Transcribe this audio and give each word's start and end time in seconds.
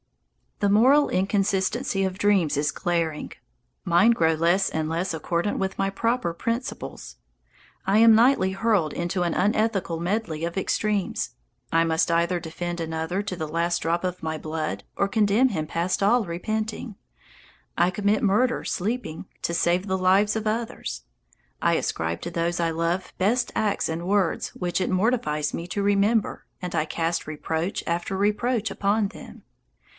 The 0.61 0.69
moral 0.69 1.09
inconsistency 1.09 2.03
of 2.03 2.17
dreams 2.19 2.55
is 2.57 2.71
glaring. 2.71 3.33
Mine 3.83 4.11
grow 4.11 4.33
less 4.33 4.69
and 4.69 4.89
less 4.89 5.11
accordant 5.13 5.59
with 5.59 5.77
my 5.77 5.91
proper 5.91 6.33
principles. 6.33 7.17
I 7.85 7.99
am 7.99 8.13
nightly 8.15 8.51
hurled 8.51 8.93
into 8.93 9.21
an 9.23 9.35
unethical 9.35 9.99
medley 9.99 10.43
of 10.43 10.57
extremes. 10.57 11.31
I 11.71 11.83
must 11.83 12.09
either 12.11 12.39
defend 12.39 12.79
another 12.79 13.21
to 13.23 13.35
the 13.35 13.47
last 13.47 13.81
drop 13.83 14.03
of 14.03 14.23
my 14.23 14.39
blood 14.39 14.83
or 14.95 15.07
condemn 15.07 15.49
him 15.49 15.65
past 15.67 16.01
all 16.03 16.25
repenting. 16.25 16.95
I 17.77 17.91
commit 17.91 18.23
murder, 18.23 18.63
sleeping, 18.63 19.25
to 19.43 19.53
save 19.55 19.85
the 19.85 19.97
lives 19.99 20.35
of 20.35 20.45
others. 20.47 21.03
I 21.61 21.73
ascribe 21.73 22.21
to 22.21 22.31
those 22.31 22.59
I 22.59 22.69
love 22.71 23.13
best 23.19 23.51
acts 23.55 23.87
and 23.89 24.07
words 24.07 24.49
which 24.49 24.79
it 24.81 24.89
mortifies 24.89 25.53
me 25.55 25.67
to 25.67 25.83
remember, 25.83 26.45
and 26.61 26.73
I 26.73 26.85
cast 26.85 27.25
reproach 27.27 27.83
after 27.85 28.17
reproach 28.17 28.69
upon 28.71 29.07
them. 29.09 29.43